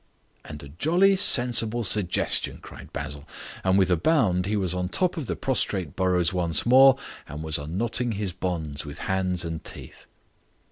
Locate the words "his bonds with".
8.13-8.97